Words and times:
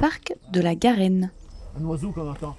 parc 0.00 0.32
de 0.50 0.60
la 0.62 0.74
Garenne. 0.74 1.30
Un 1.78 1.84
oiseau 1.84 2.10
qu'on 2.10 2.30
entend. 2.30 2.56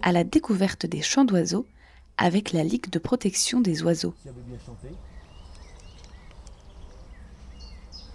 À 0.00 0.12
la 0.12 0.24
découverte 0.24 0.86
des 0.86 1.02
chants 1.02 1.24
d'oiseaux 1.24 1.66
avec 2.16 2.52
la 2.52 2.62
Ligue 2.62 2.88
de 2.88 3.00
protection 3.00 3.60
des 3.60 3.82
oiseaux. 3.82 4.14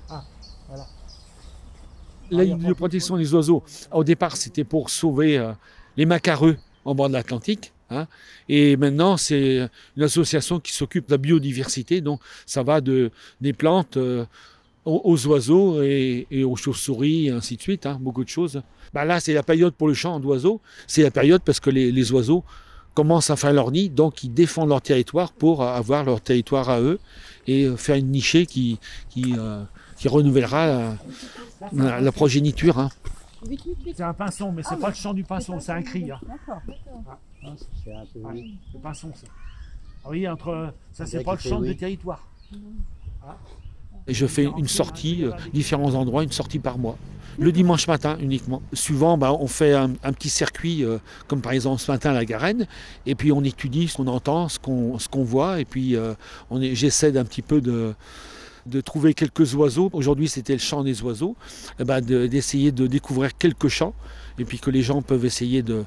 Ah, 0.09 0.23
la 2.32 2.44
Ligue 2.46 2.66
de 2.66 2.74
protection 2.74 3.18
des 3.18 3.34
oiseaux, 3.34 3.62
au 3.92 4.04
départ, 4.05 4.38
c'était 4.38 4.64
pour 4.64 4.90
sauver 4.90 5.38
euh, 5.38 5.52
les 5.98 6.05
macareux 6.05 6.58
en 6.86 6.96
bord 6.96 7.10
de 7.10 7.14
l'Atlantique. 7.14 7.71
Hein. 7.90 8.08
et 8.50 8.76
maintenant, 8.76 9.18
c'est 9.18 9.70
une 9.98 10.04
association 10.04 10.60
qui 10.60 10.74
s'occupe 10.74 11.08
de 11.08 11.12
la 11.12 11.18
biodiversité. 11.18 12.02
Donc, 12.02 12.21
ça 12.46 12.64
va 12.64 12.82
de, 12.82 13.12
des 13.40 13.54
plantes 13.54 13.98
euh, 13.98 14.26
aux, 14.86 15.27
oiseaux 15.27 15.81
et, 15.81 16.44
aux 16.44 16.55
chauves-souris, 16.55 17.27
et 17.27 17.31
ainsi 17.31 17.58
de 17.58 17.62
suite. 17.62 17.85
Hein, 17.85 17.98
beaucoup 17.99 18.23
de 18.23 18.30
choses. 18.30 18.62
Bah 18.94 19.05
là, 19.05 19.20
c'est 19.20 19.34
la 19.34 19.44
période 19.44 19.73
pour 19.73 19.88
le 19.88 19.94
chant 19.94 20.20
d'oiseaux. 20.20 20.62
C'est 20.88 21.03
la 21.03 21.12
période 21.12 21.41
parce 21.44 21.59
que 21.59 21.70
les, 21.70 22.12
oiseaux 22.12 22.44
commencent 22.94 23.30
à 23.30 23.35
faire 23.35 23.53
leur 23.53 23.72
nid, 23.72 23.89
donc 23.89 24.23
ils 24.23 24.34
défendent 24.34 24.70
leur 24.70 24.81
territoire 24.81 25.31
pour 25.31 25.63
avoir 25.63 26.03
leur 26.03 26.22
territoire 26.22 26.70
à 26.70 26.80
eux 26.80 26.99
et 27.48 27.67
faire 27.75 27.95
une 27.95 28.11
nichée 28.11 28.45
qui, 28.45 28.80
qui, 29.09 29.34
euh, 29.38 29.63
qui 29.98 30.08
renouvellera 30.08 30.95
la, 31.72 32.11
progéniture. 32.11 32.77
Hein. 32.77 32.89
C'est 33.95 34.03
un 34.03 34.13
pinson, 34.13 34.52
mais 34.52 34.63
c'est 34.63 34.80
pas 34.80 34.89
le 34.89 34.95
chant 34.95 35.13
du 35.13 35.23
pinson, 35.23 35.59
c'est 35.59 35.72
un 35.72 35.81
cri. 35.81 36.11
Hein. 36.11 36.20
C'est 37.84 37.94
un 37.94 38.31
le 38.34 38.80
pinson, 38.81 39.11
ça. 39.16 39.27
Ah 40.05 40.09
oui, 40.09 40.27
entre, 40.27 40.73
ça 40.91 41.05
c'est 41.05 41.23
pas 41.23 41.34
le 41.34 41.39
chant 41.39 41.61
du 41.61 41.75
territoire. 41.75 42.27
Je 44.07 44.25
fais 44.25 44.48
une 44.57 44.67
sortie, 44.67 45.23
euh, 45.23 45.31
différents 45.53 45.93
endroits, 45.93 46.23
une 46.23 46.31
sortie 46.31 46.59
par 46.59 46.77
mois. 46.77 46.98
Le 47.39 47.52
dimanche 47.52 47.88
matin 47.88 48.17
uniquement. 48.19 48.61
Souvent, 48.73 49.17
bah, 49.17 49.33
on 49.33 49.47
fait 49.47 49.73
un, 49.73 49.89
petit 49.89 50.30
circuit, 50.30 50.83
euh, 50.83 51.00
comme 51.28 51.41
par 51.41 51.53
exemple 51.53 51.81
ce 51.81 51.89
matin 51.89 52.11
à 52.11 52.13
la 52.13 52.25
Garenne, 52.25 52.67
et 53.05 53.16
puis 53.16 53.31
on 53.31 53.44
étudie 53.44 53.88
ce 53.88 53.97
qu'on 53.97 54.08
entend, 54.08 54.50
ce 54.50 54.59
qu'on 54.59 55.23
voit, 55.23 55.59
et 55.59 55.66
puis 55.66 55.95
euh, 55.95 56.13
j'essaie 56.73 57.11
d'un 57.11 57.25
petit 57.25 57.41
peu 57.41 57.59
de, 57.59 57.95
de 58.66 58.81
trouver 58.81 59.14
quelques 59.14 59.56
oiseaux. 59.56 59.89
Aujourd'hui, 59.94 60.28
c'était 60.28 60.53
le 60.53 60.59
chant 60.59 60.83
des 60.83 61.02
oiseaux, 61.02 61.36
eh 61.80 61.83
ben, 61.83 62.02
d'essayer 62.02 62.72
de, 62.72 62.88
découvrir 62.88 63.38
quelques 63.38 63.67
chants 63.67 63.94
et 64.39 64.45
puis 64.45 64.59
que 64.59 64.69
les 64.69 64.81
gens 64.81 65.02
peuvent 65.02 65.25
essayer 65.25 65.61
de, 65.61 65.86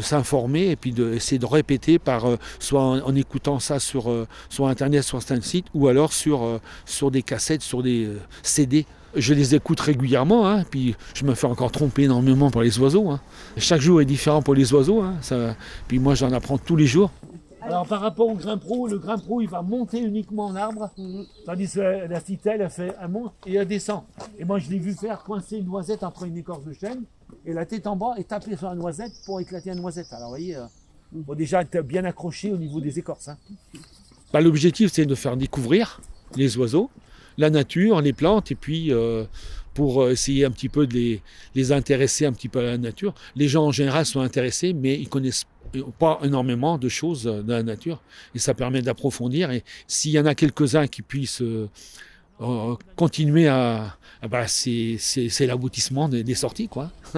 s'informer 0.00 0.70
et 0.70 0.76
puis 0.76 0.92
d'essayer 0.92 1.38
de, 1.38 1.46
répéter 1.46 1.98
par 1.98 2.24
euh, 2.26 2.36
soit 2.58 2.82
en, 2.82 3.14
écoutant 3.14 3.58
ça 3.60 3.78
sur 3.78 4.10
euh, 4.10 4.26
internet, 4.60 5.02
sur 5.02 5.18
un 5.18 5.40
site 5.40 5.66
ou 5.74 5.88
alors 5.88 6.12
sur, 6.12 6.42
euh, 6.42 6.60
sur 6.86 7.10
des 7.10 7.22
cassettes, 7.22 7.62
sur 7.62 7.82
des 7.82 8.08
CD. 8.42 8.86
Je 9.16 9.32
les 9.32 9.54
écoute 9.54 9.78
régulièrement, 9.78 10.48
hein, 10.48 10.64
puis 10.68 10.96
je 11.14 11.24
me 11.24 11.34
fais 11.34 11.46
encore 11.46 11.70
tromper 11.70 12.04
énormément 12.04 12.50
pour 12.50 12.62
les 12.62 12.78
oiseaux. 12.80 13.10
Hein. 13.10 13.20
Chaque 13.56 13.80
jour 13.80 14.00
est 14.00 14.04
différent 14.04 14.42
pour 14.42 14.54
les 14.54 14.72
oiseaux, 14.74 15.02
hein, 15.02 15.14
puis 15.86 16.00
moi 16.00 16.16
j'en 16.16 16.32
apprends 16.32 16.58
tous 16.58 16.74
les 16.74 16.86
jours. 16.86 17.12
Alors 17.66 17.86
par 17.86 18.00
rapport 18.00 18.28
au 18.28 18.34
grain 18.34 18.58
pro, 18.58 18.86
le 18.88 18.98
grain 18.98 19.16
pro 19.16 19.40
il 19.40 19.48
va 19.48 19.62
monter 19.62 19.98
uniquement 19.98 20.46
en 20.46 20.56
arbre, 20.56 20.90
tandis 21.46 21.70
que 21.72 22.06
la 22.06 22.20
citelle 22.20 22.60
elle 22.60 22.70
fait 22.70 22.94
un 23.00 23.08
monte 23.08 23.32
et 23.46 23.54
elle 23.54 23.66
descend. 23.66 24.02
Et 24.38 24.44
moi 24.44 24.58
je 24.58 24.68
l'ai 24.70 24.78
vu 24.78 24.92
faire 24.92 25.22
coincer 25.22 25.56
une 25.58 25.64
noisette 25.64 26.02
entre 26.02 26.24
une 26.24 26.36
écorce 26.36 26.64
de 26.64 26.74
chêne 26.74 27.04
et 27.46 27.54
la 27.54 27.64
tête 27.64 27.86
en 27.86 27.96
bas 27.96 28.14
et 28.18 28.24
taper 28.24 28.56
sur 28.56 28.68
la 28.68 28.74
noisette 28.74 29.12
pour 29.24 29.40
éclater 29.40 29.70
la 29.70 29.76
noisette. 29.76 30.12
Alors 30.12 30.28
vous 30.28 30.32
voyez, 30.32 30.58
il 31.12 31.18
euh, 31.18 31.22
faut 31.26 31.34
déjà 31.34 31.62
être 31.62 31.80
bien 31.80 32.04
accroché 32.04 32.52
au 32.52 32.58
niveau 32.58 32.80
des 32.80 32.98
écorces. 32.98 33.28
Hein. 33.28 33.38
Bah, 34.32 34.42
l'objectif 34.42 34.92
c'est 34.92 35.06
de 35.06 35.14
faire 35.14 35.36
découvrir 35.38 36.02
les 36.36 36.58
oiseaux, 36.58 36.90
la 37.38 37.48
nature, 37.48 38.02
les 38.02 38.12
plantes 38.12 38.50
et 38.50 38.56
puis 38.56 38.92
euh, 38.92 39.24
pour 39.72 40.02
euh, 40.02 40.10
essayer 40.10 40.44
un 40.44 40.50
petit 40.50 40.68
peu 40.68 40.86
de 40.86 41.18
les, 41.54 41.72
intéresser 41.72 42.26
un 42.26 42.32
petit 42.32 42.48
peu 42.48 42.60
à 42.60 42.62
la 42.62 42.78
nature. 42.78 43.14
Les 43.36 43.48
gens 43.48 43.64
en 43.64 43.72
général 43.72 44.04
sont 44.04 44.20
intéressés, 44.20 44.72
mais 44.72 44.94
ils 44.98 45.08
connaissent 45.08 45.46
pas 45.98 46.18
énormément 46.22 46.78
de 46.78 46.88
choses 46.88 47.24
de 47.24 47.52
la 47.52 47.62
nature, 47.62 48.00
et 48.34 48.38
ça 48.38 48.54
permet 48.54 48.82
d'approfondir. 48.82 49.50
Et 49.50 49.64
s'il 49.86 50.12
y 50.12 50.18
en 50.18 50.26
a 50.26 50.34
quelques-uns 50.34 50.86
qui 50.86 51.02
puissent 51.02 51.42
euh, 51.42 51.68
euh, 52.40 52.74
continuer 52.96 53.48
à, 53.48 53.96
bah, 54.28 54.46
c'est 54.48 54.98
l'aboutissement 55.40 56.08
des, 56.08 56.34
sorties, 56.34 56.68
quoi. 56.68 56.90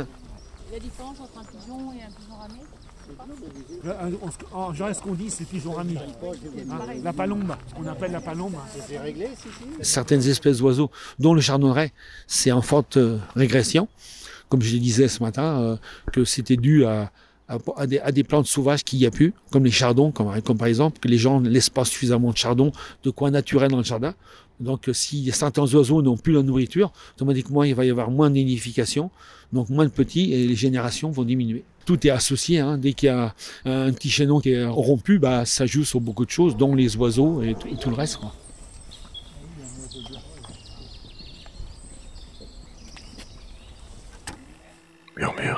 La 0.73 0.81
différence 0.81 1.21
entre 1.21 1.39
un 1.39 1.45
pigeon 1.45 1.93
et 1.93 2.03
un 2.03 2.11
pigeon 2.11 2.35
ramé 2.35 2.59
en 4.53 4.73
général, 4.73 4.95
ce 4.95 5.01
qu'on 5.01 5.15
dit, 5.15 5.31
c'est 5.31 5.45
pigeon 5.45 5.73
rami. 5.73 5.97
Hein, 5.97 6.79
la 7.03 7.13
palombe, 7.13 7.55
ce 7.69 7.75
qu'on 7.75 7.87
appelle 7.87 8.13
la 8.13 8.21
palombe. 8.21 8.55
C'est 8.87 8.99
réglé, 8.99 9.29
Certaines 9.81 10.27
espèces 10.27 10.59
d'oiseaux, 10.59 10.91
dont 11.19 11.35
le 11.35 11.41
chardonneret, 11.41 11.93
c'est 12.27 12.53
en 12.53 12.63
forte 12.63 12.97
euh, 12.97 13.19
régression. 13.35 13.89
Comme 14.49 14.63
je 14.63 14.73
le 14.75 14.81
disais 14.81 15.09
ce 15.09 15.23
matin, 15.23 15.61
euh, 15.61 15.77
que 16.13 16.25
c'était 16.25 16.57
dû 16.57 16.85
à, 16.85 17.11
à, 17.49 17.87
des, 18.13 18.25
plantes 18.25 18.47
sauvages 18.47 18.83
qu'il 18.83 18.99
n'y 18.99 19.07
a 19.07 19.11
plus, 19.11 19.33
comme 19.51 19.65
les 19.65 19.71
chardons, 19.71 20.11
comme, 20.11 20.59
par 20.59 20.67
exemple, 20.67 20.99
que 20.99 21.09
les 21.09 21.19
gens 21.19 21.41
ne 21.41 21.49
laissent 21.49 21.71
pas 21.71 21.85
suffisamment 21.85 22.33
de 22.33 22.37
chardons, 22.37 22.73
de 23.05 23.11
coins 23.11 23.31
naturels 23.31 23.71
dans 23.71 23.79
le 23.79 23.85
jardin. 23.85 24.15
Donc, 24.59 24.89
si 24.93 25.31
certains 25.33 25.73
oiseaux 25.75 26.03
n'ont 26.03 26.17
plus 26.17 26.33
la 26.33 26.43
nourriture, 26.43 26.93
automatiquement, 27.17 27.63
il 27.63 27.75
va 27.75 27.85
y 27.85 27.91
avoir 27.91 28.11
moins 28.11 28.31
d'unification, 28.31 29.11
donc 29.53 29.69
moins 29.69 29.85
de 29.85 29.91
petits, 29.91 30.33
et 30.33 30.47
les 30.47 30.57
générations 30.57 31.11
vont 31.11 31.25
diminuer 31.25 31.65
tout 31.87 32.07
est 32.07 32.11
associé. 32.11 32.59
Hein. 32.59 32.77
Dès 32.77 32.93
qu'il 32.93 33.07
y 33.07 33.11
a 33.11 33.35
un 33.65 33.93
petit 33.93 34.11
chaînon 34.11 34.41
qui 34.41 34.51
est 34.51 34.67
rompu, 34.67 35.19
bah, 35.19 35.47
ça 35.47 35.65
joue 35.65 35.85
sur 35.85 36.01
beaucoup 36.01 36.27
de 36.27 36.31
choses, 36.31 36.57
dont 36.57 36.75
les 36.75 36.97
oiseaux 36.97 37.43
et 37.43 37.55
tout, 37.55 37.89
le 37.89 37.97
reste. 37.97 38.19
Murmure, 45.17 45.56